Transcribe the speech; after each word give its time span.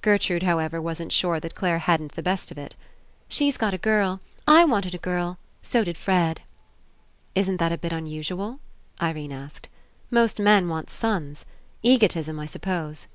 Gertrude, 0.00 0.42
however, 0.42 0.82
wasn't 0.82 1.12
sure 1.12 1.38
that 1.38 1.54
Clare 1.54 1.78
hadn't 1.78 2.14
the 2.16 2.20
best 2.24 2.50
of 2.50 2.58
It. 2.58 2.74
"She's 3.28 3.56
got 3.56 3.72
a 3.72 3.78
girl. 3.78 4.20
I 4.44 4.64
wanted 4.64 4.92
a 4.92 4.98
girl. 4.98 5.38
So 5.62 5.84
did 5.84 5.96
Fred." 5.96 6.40
"Isn't 7.36 7.58
that 7.58 7.70
a 7.70 7.78
bit 7.78 7.92
unusual?" 7.92 8.58
Irene 9.00 9.30
asked. 9.30 9.68
"Most 10.10 10.40
men 10.40 10.68
want 10.68 10.90
sons. 10.90 11.44
Egotism, 11.84 12.40
I 12.40 12.46
suppose." 12.46 13.06